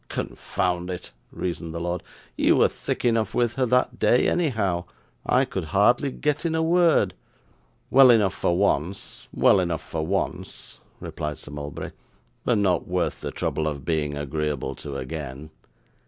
[0.09, 2.01] 'Confound it!' reasoned the lord,
[2.35, 4.83] 'you were thick enough with her that day, anyhow.
[5.27, 7.13] I could hardly get in a word.'
[7.91, 11.91] 'Well enough for once, well enough for once,' replied Sir Mulberry;
[12.43, 15.51] 'but not worth the trouble of being agreeable to again.